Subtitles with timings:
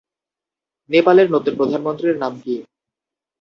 [0.89, 2.55] নেপালের নতুন প্রধানমন্ত্রীর নাম কী?